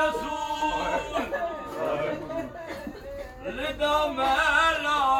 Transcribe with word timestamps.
رسول 0.00 1.26
ردا 3.46 4.08
میلا 4.08 5.19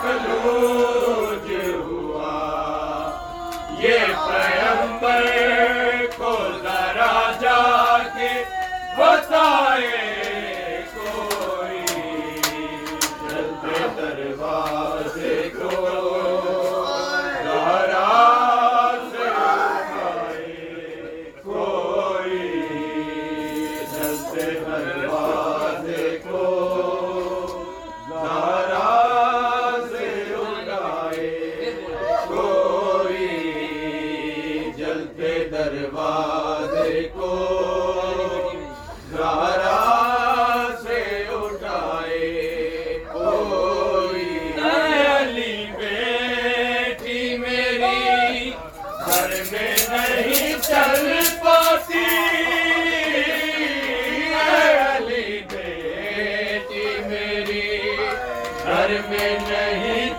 بھی 0.00 1.11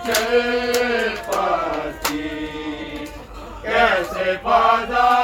چل 0.06 1.16
پاتی 1.26 2.28
کیسے 3.62 4.36
بازار 4.42 5.23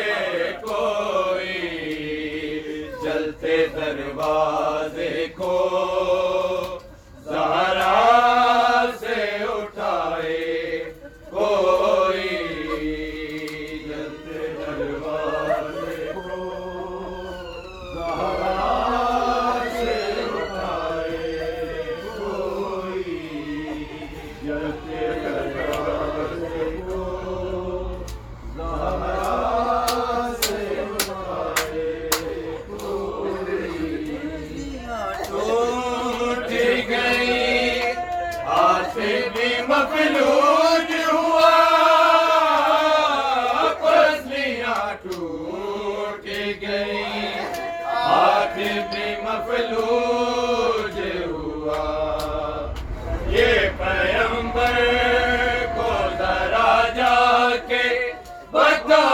کے 57.67 58.11
بتا 58.51 59.10